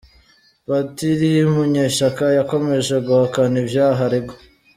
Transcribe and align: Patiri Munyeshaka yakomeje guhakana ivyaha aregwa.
Patiri 0.67 1.31
Munyeshaka 1.53 2.23
yakomeje 2.37 2.93
guhakana 3.05 3.55
ivyaha 3.63 4.01
aregwa. 4.07 4.35